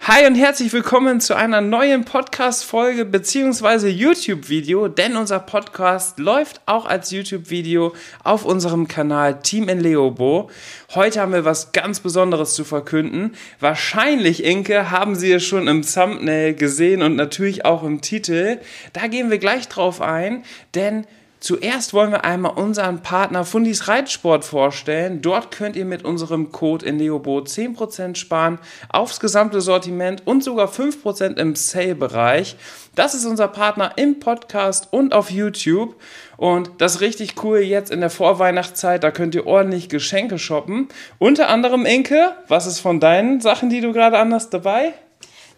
[0.00, 3.88] Hi und herzlich willkommen zu einer neuen Podcast-Folge bzw.
[3.88, 7.94] YouTube-Video, denn unser Podcast läuft auch als YouTube-Video
[8.24, 10.50] auf unserem Kanal Team in Leobo.
[10.94, 13.34] Heute haben wir was ganz Besonderes zu verkünden.
[13.60, 18.60] Wahrscheinlich, Inke, haben Sie es schon im Thumbnail gesehen und natürlich auch im Titel.
[18.94, 20.42] Da gehen wir gleich drauf ein,
[20.74, 21.06] denn
[21.40, 25.22] Zuerst wollen wir einmal unseren Partner Fundis Reitsport vorstellen.
[25.22, 30.68] Dort könnt ihr mit unserem Code in Neobo 10% sparen aufs gesamte Sortiment und sogar
[30.68, 32.56] 5% im Sale-Bereich.
[32.96, 35.94] Das ist unser Partner im Podcast und auf YouTube.
[36.36, 39.04] Und das ist richtig cool jetzt in der Vorweihnachtszeit.
[39.04, 40.88] Da könnt ihr ordentlich Geschenke shoppen.
[41.18, 44.92] Unter anderem, Inke, was ist von deinen Sachen, die du gerade anhast, dabei?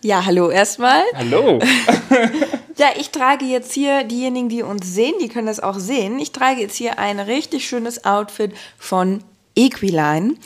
[0.02, 1.02] Ja, hallo erstmal.
[1.16, 1.58] Hallo.
[2.80, 6.18] ja, ich trage jetzt hier, diejenigen, die uns sehen, die können das auch sehen.
[6.18, 9.22] Ich trage jetzt hier ein richtig schönes Outfit von
[9.54, 10.36] Equiline.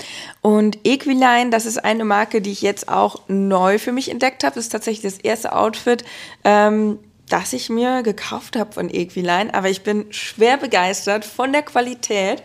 [0.40, 4.56] Und Equiline, das ist eine Marke, die ich jetzt auch neu für mich entdeckt habe.
[4.56, 6.05] Das ist tatsächlich das erste Outfit,
[6.42, 9.55] ähm, das ich mir gekauft habe von Equiline.
[9.55, 12.42] Aber ich bin schwer begeistert von der Qualität.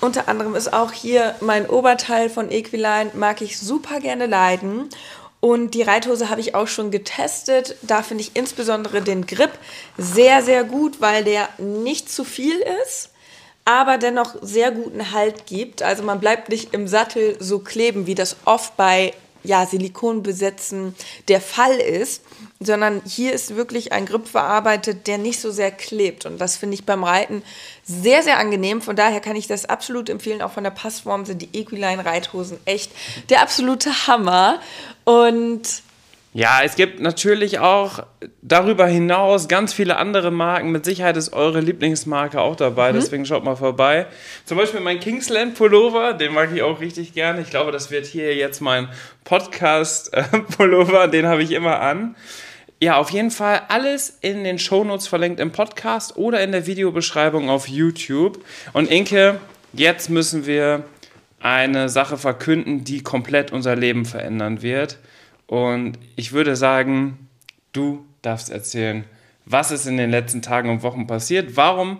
[0.00, 4.90] Unter anderem ist auch hier mein Oberteil von Equiline, mag ich super gerne leiden.
[5.40, 7.76] Und die Reithose habe ich auch schon getestet.
[7.82, 9.52] Da finde ich insbesondere den Grip
[9.96, 13.10] sehr, sehr gut, weil der nicht zu viel ist,
[13.64, 15.82] aber dennoch sehr guten Halt gibt.
[15.82, 20.94] Also man bleibt nicht im Sattel so kleben, wie das oft bei ja, Silikonbesetzen
[21.28, 22.22] der Fall ist,
[22.60, 26.26] sondern hier ist wirklich ein Grip verarbeitet, der nicht so sehr klebt.
[26.26, 27.42] Und das finde ich beim Reiten
[27.84, 28.82] sehr, sehr angenehm.
[28.82, 30.42] Von daher kann ich das absolut empfehlen.
[30.42, 32.90] Auch von der Passform sind die Equiline Reithosen echt
[33.30, 34.60] der absolute Hammer.
[35.04, 35.82] Und
[36.34, 38.04] ja, es gibt natürlich auch
[38.42, 40.70] darüber hinaus ganz viele andere Marken.
[40.70, 42.96] Mit Sicherheit ist eure Lieblingsmarke auch dabei, mhm.
[42.96, 44.06] deswegen schaut mal vorbei.
[44.44, 47.40] Zum Beispiel mein Kingsland Pullover, den mag ich auch richtig gerne.
[47.40, 48.88] Ich glaube, das wird hier jetzt mein
[49.24, 50.12] Podcast
[50.56, 52.14] Pullover, den habe ich immer an.
[52.80, 57.50] Ja, auf jeden Fall alles in den Shownotes verlinkt im Podcast oder in der Videobeschreibung
[57.50, 58.44] auf YouTube.
[58.72, 59.40] Und Inke,
[59.72, 60.84] jetzt müssen wir
[61.40, 64.98] eine Sache verkünden, die komplett unser Leben verändern wird.
[65.48, 67.28] Und ich würde sagen,
[67.72, 69.04] du darfst erzählen,
[69.46, 71.56] was ist in den letzten Tagen und Wochen passiert.
[71.56, 71.98] Warum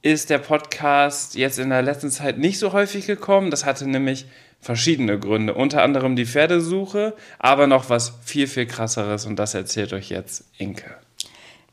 [0.00, 3.50] ist der Podcast jetzt in der letzten Zeit nicht so häufig gekommen?
[3.50, 4.26] Das hatte nämlich
[4.58, 9.92] verschiedene Gründe, unter anderem die Pferdesuche, aber noch was viel, viel krasseres und das erzählt
[9.92, 10.96] euch jetzt Inke.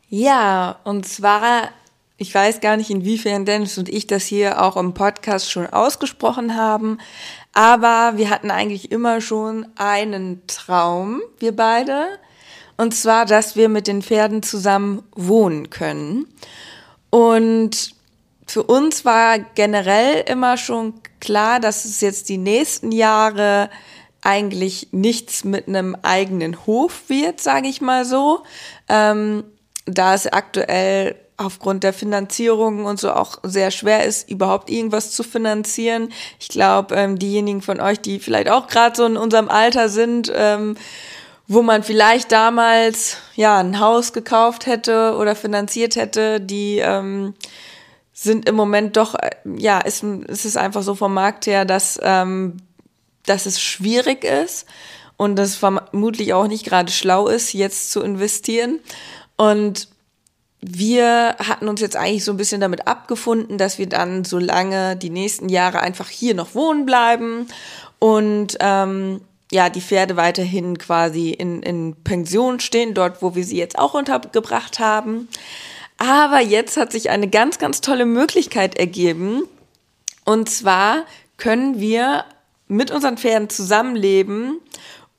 [0.10, 1.70] Ja, und zwar,
[2.18, 6.58] ich weiß gar nicht, inwiefern Dennis und ich das hier auch im Podcast schon ausgesprochen
[6.58, 6.98] haben,
[7.60, 12.08] aber wir hatten eigentlich immer schon einen Traum, wir beide,
[12.78, 16.26] und zwar, dass wir mit den Pferden zusammen wohnen können.
[17.10, 17.96] Und
[18.48, 23.70] für uns war generell immer schon klar, dass es jetzt die nächsten Jahre
[24.22, 28.44] eigentlich nichts mit einem eigenen Hof wird, sage ich mal so.
[28.88, 29.44] Ähm,
[29.86, 35.24] da es aktuell aufgrund der Finanzierung und so auch sehr schwer ist, überhaupt irgendwas zu
[35.24, 36.12] finanzieren.
[36.40, 40.32] Ich glaube, ähm, diejenigen von euch, die vielleicht auch gerade so in unserem Alter sind,
[40.36, 40.76] ähm,
[41.48, 47.34] wo man vielleicht damals ja ein Haus gekauft hätte oder finanziert hätte, die ähm,
[48.14, 51.98] sind im Moment doch, äh, ja, ist, ist es einfach so vom Markt her, dass,
[52.04, 52.58] ähm,
[53.26, 54.68] dass es schwierig ist
[55.16, 58.80] und es vermutlich auch nicht gerade schlau ist, jetzt zu investieren.
[59.38, 59.88] Und
[60.62, 64.96] wir hatten uns jetzt eigentlich so ein bisschen damit abgefunden, dass wir dann so lange
[64.98, 67.48] die nächsten Jahre einfach hier noch wohnen bleiben
[68.00, 69.22] und ähm,
[69.52, 73.94] ja, die Pferde weiterhin quasi in, in Pension stehen, dort, wo wir sie jetzt auch
[73.94, 75.28] untergebracht haben.
[75.98, 79.44] Aber jetzt hat sich eine ganz, ganz tolle Möglichkeit ergeben.
[80.24, 81.06] Und zwar
[81.38, 82.26] können wir
[82.68, 84.60] mit unseren Pferden zusammenleben,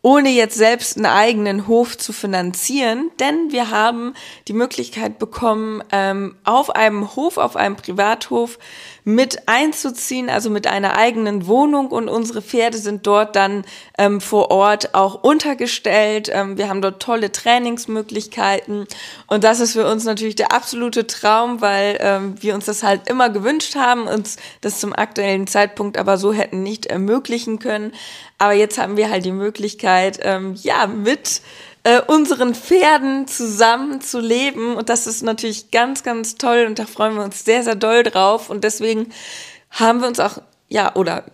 [0.02, 4.14] ohne jetzt selbst einen eigenen Hof zu finanzieren, denn wir haben
[4.48, 8.58] die Möglichkeit bekommen, ähm, auf einem Hof, auf einem Privathof
[9.04, 13.64] mit einzuziehen, also mit einer eigenen Wohnung und unsere Pferde sind dort dann
[13.98, 16.30] ähm, vor Ort auch untergestellt.
[16.32, 18.86] Ähm, wir haben dort tolle Trainingsmöglichkeiten
[19.26, 23.08] und das ist für uns natürlich der absolute Traum, weil ähm, wir uns das halt
[23.08, 27.92] immer gewünscht haben, uns das zum aktuellen Zeitpunkt aber so hätten nicht ermöglichen können.
[28.38, 31.42] Aber jetzt haben wir halt die Möglichkeit, ähm, ja, mit
[31.84, 34.76] äh, unseren Pferden zusammen zu leben.
[34.76, 38.02] Und das ist natürlich ganz, ganz toll und da freuen wir uns sehr, sehr doll
[38.02, 38.50] drauf.
[38.50, 39.12] Und deswegen
[39.70, 40.38] haben wir uns auch,
[40.68, 41.24] ja, oder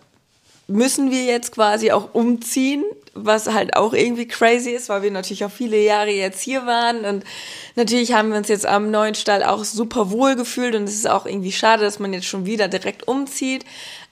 [0.68, 2.84] müssen wir jetzt quasi auch umziehen,
[3.14, 7.04] was halt auch irgendwie crazy ist, weil wir natürlich auch viele Jahre jetzt hier waren
[7.04, 7.24] und
[7.76, 11.08] natürlich haben wir uns jetzt am neuen Stall auch super wohl gefühlt und es ist
[11.08, 13.64] auch irgendwie schade, dass man jetzt schon wieder direkt umzieht,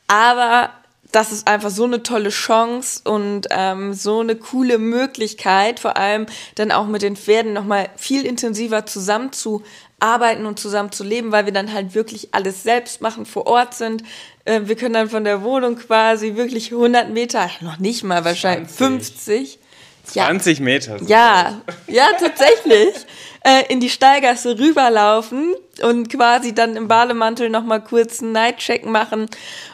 [0.06, 0.70] aber
[1.14, 6.26] das ist einfach so eine tolle Chance und ähm, so eine coole Möglichkeit, vor allem
[6.56, 11.52] dann auch mit den Pferden nochmal viel intensiver zusammenzuarbeiten und zusammen zu leben, weil wir
[11.52, 14.02] dann halt wirklich alles selbst machen, vor Ort sind.
[14.44, 18.70] Äh, wir können dann von der Wohnung quasi wirklich 100 Meter, noch nicht mal wahrscheinlich
[18.70, 19.14] 20.
[19.14, 19.58] 50.
[20.04, 20.64] 20 ja.
[20.64, 20.96] Meter.
[21.06, 22.94] Ja, ja, tatsächlich.
[23.44, 29.28] äh, in die Stallgasse rüberlaufen und quasi dann im Bademantel nochmal kurz einen Nightcheck machen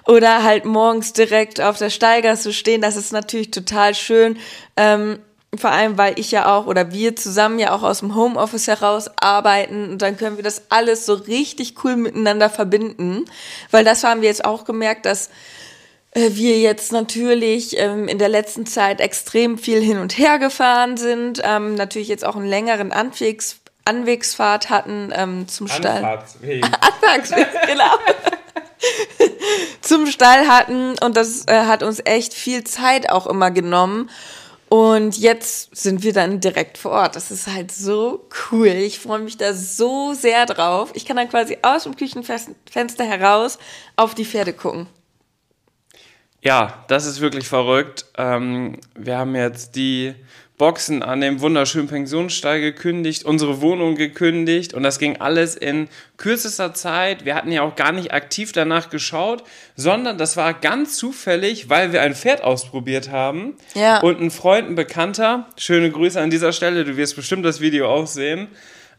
[0.06, 2.82] oder halt morgens direkt auf der Stallgasse stehen.
[2.82, 4.37] Das ist natürlich total schön.
[4.77, 5.21] Ähm,
[5.56, 9.11] vor allem, weil ich ja auch oder wir zusammen ja auch aus dem Homeoffice heraus
[9.21, 13.25] arbeiten und dann können wir das alles so richtig cool miteinander verbinden.
[13.71, 15.31] Weil das haben wir jetzt auch gemerkt, dass
[16.12, 21.41] wir jetzt natürlich ähm, in der letzten Zeit extrem viel hin und her gefahren sind,
[21.45, 26.05] ähm, natürlich jetzt auch einen längeren Anwegs Anwegsfahrt hatten ähm, zum Stall.
[26.81, 27.95] Anfahrtsweg, genau.
[29.81, 34.11] zum Stall hatten und das äh, hat uns echt viel Zeit auch immer genommen.
[34.69, 37.17] Und jetzt sind wir dann direkt vor Ort.
[37.17, 38.69] Das ist halt so cool.
[38.69, 40.91] Ich freue mich da so sehr drauf.
[40.95, 43.59] Ich kann dann quasi aus dem Küchenfenster heraus
[43.97, 44.87] auf die Pferde gucken.
[46.43, 48.07] Ja, das ist wirklich verrückt.
[48.17, 50.15] Ähm, wir haben jetzt die
[50.61, 56.75] Boxen an dem wunderschönen Pensionsstall gekündigt, unsere Wohnung gekündigt und das ging alles in kürzester
[56.75, 57.25] Zeit.
[57.25, 59.43] Wir hatten ja auch gar nicht aktiv danach geschaut,
[59.75, 64.01] sondern das war ganz zufällig, weil wir ein Pferd ausprobiert haben ja.
[64.03, 67.89] und ein Freund, ein Bekannter, schöne Grüße an dieser Stelle, du wirst bestimmt das Video
[67.89, 68.49] auch sehen,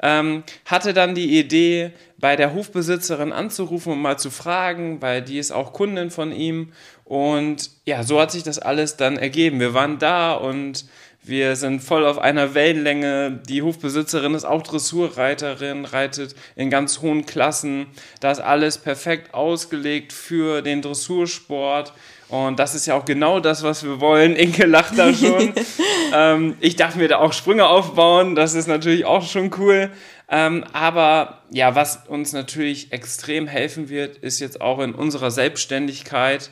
[0.02, 1.92] ähm, hatte dann die Idee,
[2.22, 6.72] bei der Hofbesitzerin anzurufen und mal zu fragen, weil die ist auch Kundin von ihm.
[7.04, 9.60] Und ja, so hat sich das alles dann ergeben.
[9.60, 10.86] Wir waren da und
[11.23, 13.39] wir sind voll auf einer Wellenlänge.
[13.47, 17.88] Die Hofbesitzerin ist auch Dressurreiterin, reitet in ganz hohen Klassen.
[18.19, 21.94] Da ist alles perfekt ausgelegt für den Dressursport.
[22.27, 24.35] Und das ist ja auch genau das, was wir wollen.
[24.35, 25.53] Inke lacht da schon.
[26.13, 28.33] ähm, ich darf mir da auch Sprünge aufbauen.
[28.35, 29.91] Das ist natürlich auch schon cool.
[30.27, 36.50] Ähm, aber ja, was uns natürlich extrem helfen wird, ist jetzt auch in unserer Selbstständigkeit,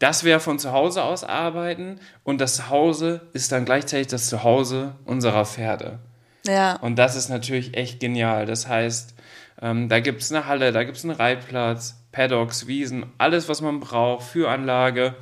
[0.00, 4.96] dass wir von zu Hause aus arbeiten und das Zuhause ist dann gleichzeitig das Zuhause
[5.04, 6.00] unserer Pferde.
[6.46, 6.76] Ja.
[6.76, 8.46] Und das ist natürlich echt genial.
[8.46, 9.14] Das heißt,
[9.60, 13.60] ähm, da gibt es eine Halle, da gibt es einen Reitplatz, Paddocks, Wiesen, alles, was
[13.60, 15.14] man braucht, Führanlage.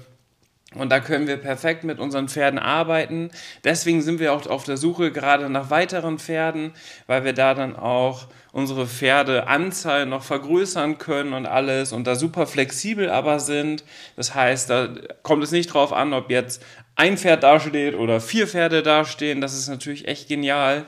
[0.79, 3.31] Und da können wir perfekt mit unseren Pferden arbeiten.
[3.65, 6.73] Deswegen sind wir auch auf der Suche gerade nach weiteren Pferden,
[7.07, 12.47] weil wir da dann auch unsere Pferdeanzahl noch vergrößern können und alles und da super
[12.47, 13.85] flexibel aber sind.
[14.17, 14.89] Das heißt, da
[15.23, 16.65] kommt es nicht drauf an, ob jetzt
[16.97, 19.41] ein Pferd dasteht oder vier Pferde dastehen.
[19.41, 20.85] Das ist natürlich echt genial.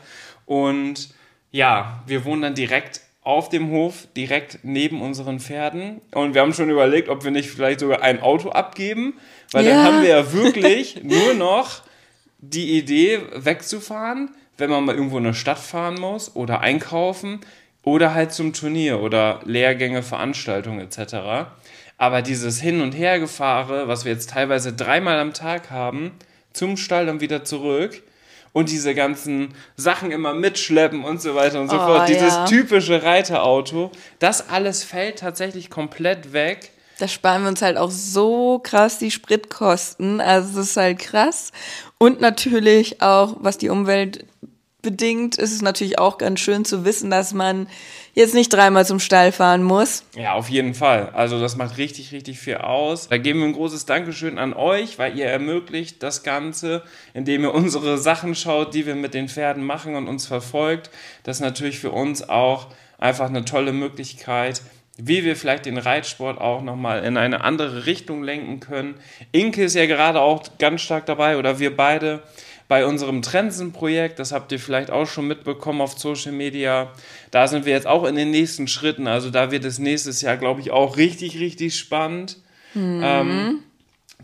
[0.47, 1.11] Und
[1.53, 6.01] ja, wir wohnen dann direkt auf dem Hof direkt neben unseren Pferden.
[6.13, 9.15] Und wir haben schon überlegt, ob wir nicht vielleicht sogar ein Auto abgeben,
[9.53, 9.75] weil ja.
[9.75, 11.83] dann haben wir ja wirklich nur noch
[12.39, 17.41] die Idee, wegzufahren, wenn man mal irgendwo in eine Stadt fahren muss oder einkaufen
[17.83, 21.51] oder halt zum Turnier oder Lehrgänge, Veranstaltungen etc.
[21.99, 26.13] Aber dieses Hin- und Hergefahre, was wir jetzt teilweise dreimal am Tag haben,
[26.53, 28.03] zum Stall und wieder zurück,
[28.53, 32.09] und diese ganzen Sachen immer mitschleppen und so weiter und so oh, fort.
[32.09, 32.45] Dieses ja.
[32.47, 36.71] typische Reiterauto, das alles fällt tatsächlich komplett weg.
[36.99, 40.21] Da sparen wir uns halt auch so krass die Spritkosten.
[40.21, 41.51] Also es ist halt krass.
[41.99, 44.27] Und natürlich auch, was die Umwelt
[44.83, 47.69] bedingt ist es natürlich auch ganz schön zu wissen, dass man
[48.15, 50.05] jetzt nicht dreimal zum Stall fahren muss.
[50.17, 51.11] Ja, auf jeden Fall.
[51.11, 53.09] Also das macht richtig, richtig viel aus.
[53.09, 56.83] Da geben wir ein großes Dankeschön an euch, weil ihr ermöglicht das Ganze,
[57.15, 60.91] indem ihr unsere Sachen schaut, die wir mit den Pferden machen und uns verfolgt.
[61.23, 64.63] Das ist natürlich für uns auch einfach eine tolle Möglichkeit,
[64.97, 68.97] wie wir vielleicht den Reitsport auch nochmal in eine andere Richtung lenken können.
[69.33, 72.23] Inke ist ja gerade auch ganz stark dabei oder wir beide
[72.71, 74.21] bei unserem Trensen-Projekt.
[74.21, 76.93] Das habt ihr vielleicht auch schon mitbekommen auf Social Media.
[77.33, 79.09] Da sind wir jetzt auch in den nächsten Schritten.
[79.09, 82.37] Also da wird es nächstes Jahr, glaube ich, auch richtig, richtig spannend.
[82.75, 83.01] Mhm.
[83.05, 83.59] Ähm,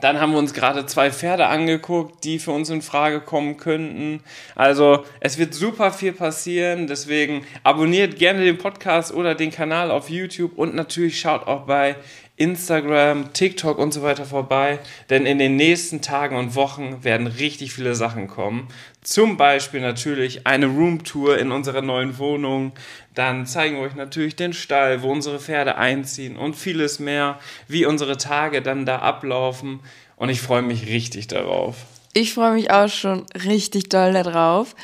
[0.00, 4.20] dann haben wir uns gerade zwei Pferde angeguckt, die für uns in Frage kommen könnten.
[4.54, 6.86] Also es wird super viel passieren.
[6.86, 11.96] Deswegen abonniert gerne den Podcast oder den Kanal auf YouTube und natürlich schaut auch bei
[12.36, 14.78] Instagram, TikTok und so weiter vorbei,
[15.08, 18.68] denn in den nächsten Tagen und Wochen werden richtig viele Sachen kommen.
[19.02, 22.72] Zum Beispiel natürlich eine Roomtour in unserer neuen Wohnung.
[23.14, 27.38] Dann zeigen wir euch natürlich den Stall, wo unsere Pferde einziehen und vieles mehr,
[27.68, 29.80] wie unsere Tage dann da ablaufen.
[30.16, 31.76] Und ich freue mich richtig darauf.
[32.12, 34.74] Ich freue mich auch schon richtig doll darauf.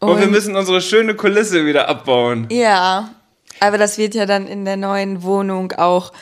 [0.00, 2.46] Und, und wir müssen unsere schöne Kulisse wieder abbauen.
[2.50, 3.10] Ja,
[3.60, 6.12] aber das wird ja dann in der neuen Wohnung auch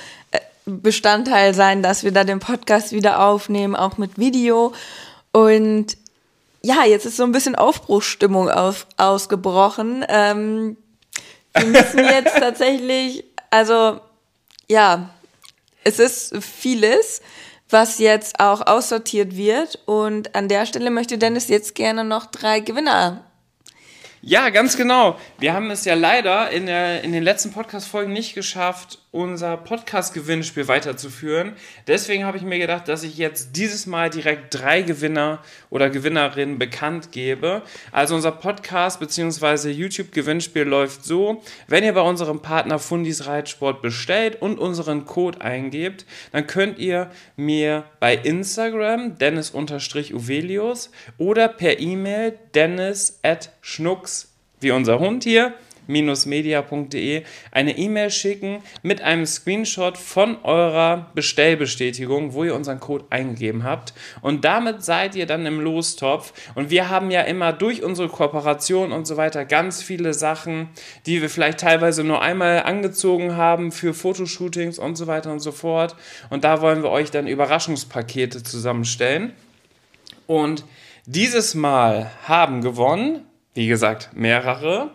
[0.69, 4.73] Bestandteil sein, dass wir da den Podcast wieder aufnehmen, auch mit Video.
[5.33, 5.97] Und
[6.63, 10.05] ja, jetzt ist so ein bisschen Aufbruchsstimmung auf, ausgebrochen.
[10.09, 10.77] Ähm,
[11.55, 14.01] wir müssen jetzt tatsächlich, also
[14.69, 15.11] ja,
[15.85, 17.23] es ist vieles,
[17.71, 19.79] was jetzt auch aussortiert wird.
[19.87, 23.25] Und an der Stelle möchte Dennis jetzt gerne noch drei Gewinner
[24.21, 25.17] ja, ganz genau.
[25.39, 30.67] Wir haben es ja leider in, der, in den letzten Podcast-Folgen nicht geschafft, unser Podcast-Gewinnspiel
[30.67, 31.55] weiterzuführen.
[31.87, 35.39] Deswegen habe ich mir gedacht, dass ich jetzt dieses Mal direkt drei Gewinner
[35.71, 37.63] oder Gewinnerinnen bekannt gebe.
[37.93, 39.71] Also unser Podcast bzw.
[39.71, 46.05] YouTube-Gewinnspiel läuft so, wenn ihr bei unserem Partner Fundis Reitsport bestellt und unseren Code eingebt,
[46.33, 54.08] dann könnt ihr mir bei Instagram dennis-uvelius oder per E-Mail dennis at schnucks
[54.61, 55.55] wie unser Hund hier
[55.89, 63.65] media.de eine E-Mail schicken mit einem Screenshot von eurer Bestellbestätigung, wo ihr unseren Code eingegeben
[63.65, 63.95] habt.
[64.21, 66.33] Und damit seid ihr dann im Lostopf.
[66.55, 70.69] Und wir haben ja immer durch unsere Kooperation und so weiter ganz viele Sachen,
[71.07, 75.53] die wir vielleicht teilweise nur einmal angezogen haben für Fotoshootings und so weiter und so
[75.53, 75.97] fort.
[76.29, 79.33] Und da wollen wir euch dann Überraschungspakete zusammenstellen.
[80.27, 80.65] Und
[81.07, 83.25] dieses Mal haben gewonnen,
[83.59, 84.93] wie gesagt, mehrere.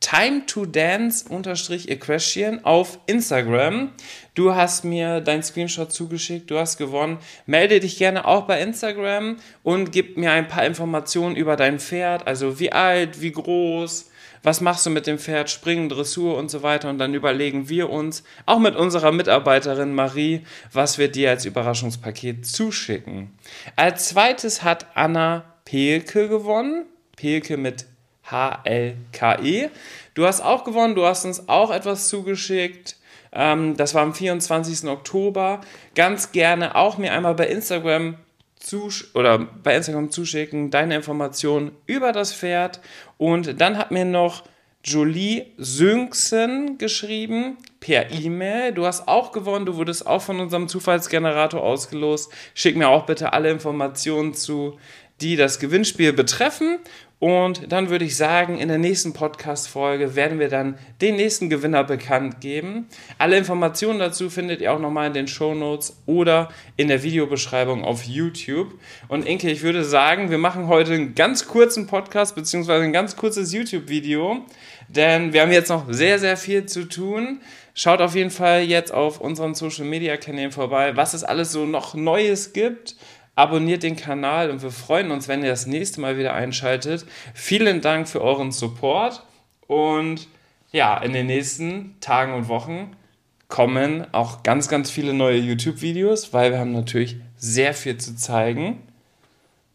[0.00, 3.92] Time to Dance Equestrian auf Instagram.
[4.34, 7.18] Du hast mir dein Screenshot zugeschickt, du hast gewonnen.
[7.44, 12.26] Melde dich gerne auch bei Instagram und gib mir ein paar Informationen über dein Pferd,
[12.26, 14.10] also wie alt, wie groß,
[14.42, 16.88] was machst du mit dem Pferd, Springen, Dressur und so weiter.
[16.88, 20.40] Und dann überlegen wir uns, auch mit unserer Mitarbeiterin Marie,
[20.72, 23.38] was wir dir als Überraschungspaket zuschicken.
[23.76, 26.86] Als zweites hat Anna Pelke gewonnen.
[27.20, 27.84] Pelke mit
[28.24, 29.68] H-L-K-E.
[30.14, 32.96] Du hast auch gewonnen, du hast uns auch etwas zugeschickt.
[33.32, 34.88] Ähm, das war am 24.
[34.88, 35.60] Oktober.
[35.94, 38.16] Ganz gerne auch mir einmal bei Instagram
[39.14, 42.80] oder bei Instagram zuschicken, deine Informationen über das Pferd.
[43.18, 44.44] Und dann hat mir noch
[44.84, 48.72] Jolie Sünksen geschrieben per E-Mail.
[48.72, 52.32] Du hast auch gewonnen, du wurdest auch von unserem Zufallsgenerator ausgelost.
[52.54, 54.78] Schick mir auch bitte alle Informationen zu,
[55.20, 56.78] die das Gewinnspiel betreffen.
[57.20, 61.84] Und dann würde ich sagen, in der nächsten Podcast-Folge werden wir dann den nächsten Gewinner
[61.84, 62.86] bekannt geben.
[63.18, 66.48] Alle Informationen dazu findet ihr auch nochmal in den Show Notes oder
[66.78, 68.72] in der Videobeschreibung auf YouTube.
[69.08, 73.16] Und Inke, ich würde sagen, wir machen heute einen ganz kurzen Podcast beziehungsweise ein ganz
[73.16, 74.46] kurzes YouTube-Video,
[74.88, 77.42] denn wir haben jetzt noch sehr, sehr viel zu tun.
[77.74, 82.54] Schaut auf jeden Fall jetzt auf unseren Social-Media-Kanälen vorbei, was es alles so noch Neues
[82.54, 82.96] gibt
[83.40, 87.06] abonniert den Kanal und wir freuen uns, wenn ihr das nächste Mal wieder einschaltet.
[87.32, 89.22] Vielen Dank für euren Support
[89.66, 90.28] und
[90.72, 92.94] ja, in den nächsten Tagen und Wochen
[93.48, 98.82] kommen auch ganz, ganz viele neue YouTube-Videos, weil wir haben natürlich sehr viel zu zeigen.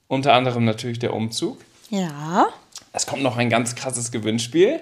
[0.07, 1.59] Unter anderem natürlich der Umzug.
[1.89, 2.45] Ja.
[2.93, 4.79] Es kommt noch ein ganz krasses Gewinnspiel.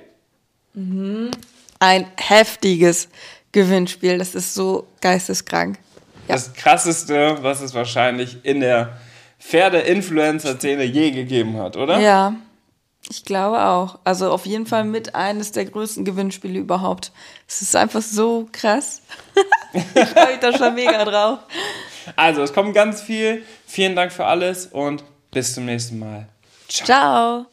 [0.74, 1.32] Mhm.
[1.80, 3.08] Ein heftiges
[3.54, 4.18] Gewinnspiel.
[4.18, 5.80] Das ist so geisteskrank.
[6.28, 6.36] Ja.
[6.36, 8.98] Das krasseste, was es wahrscheinlich in der
[9.40, 12.00] Pferde-Influencer-Szene je gegeben hat, oder?
[12.00, 12.36] Ja,
[13.10, 14.00] ich glaube auch.
[14.04, 17.12] Also auf jeden Fall mit eines der größten Gewinnspiele überhaupt.
[17.48, 19.02] Es ist einfach so krass.
[19.74, 21.40] ich freue mich da schon mega drauf.
[22.16, 23.44] Also, es kommt ganz viel.
[23.66, 26.28] Vielen Dank für alles und bis zum nächsten Mal.
[26.68, 26.86] Ciao.
[26.86, 27.53] Ciao.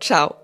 [0.00, 0.36] ciao.